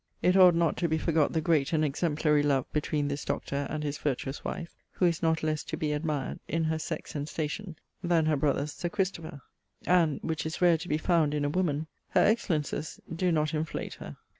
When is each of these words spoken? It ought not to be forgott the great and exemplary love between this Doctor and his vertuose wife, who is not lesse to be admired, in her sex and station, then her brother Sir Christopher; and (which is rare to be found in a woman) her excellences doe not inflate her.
It 0.23 0.35
ought 0.35 0.55
not 0.55 0.77
to 0.77 0.89
be 0.89 0.97
forgott 0.97 1.31
the 1.33 1.41
great 1.41 1.73
and 1.73 1.85
exemplary 1.85 2.41
love 2.41 2.65
between 2.73 3.07
this 3.07 3.23
Doctor 3.23 3.67
and 3.69 3.83
his 3.83 3.99
vertuose 3.99 4.43
wife, 4.43 4.75
who 4.93 5.05
is 5.05 5.21
not 5.21 5.43
lesse 5.43 5.63
to 5.65 5.77
be 5.77 5.91
admired, 5.93 6.39
in 6.47 6.63
her 6.63 6.79
sex 6.79 7.13
and 7.13 7.29
station, 7.29 7.75
then 8.01 8.25
her 8.25 8.35
brother 8.35 8.65
Sir 8.65 8.89
Christopher; 8.89 9.43
and 9.85 10.19
(which 10.23 10.43
is 10.47 10.59
rare 10.59 10.79
to 10.79 10.89
be 10.89 10.97
found 10.97 11.35
in 11.35 11.45
a 11.45 11.49
woman) 11.49 11.85
her 12.09 12.25
excellences 12.25 12.99
doe 13.15 13.29
not 13.29 13.53
inflate 13.53 13.93
her. 13.93 14.17